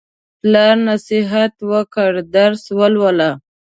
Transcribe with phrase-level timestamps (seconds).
[0.39, 3.29] پلار نصیحت وکړ: درس ولوله.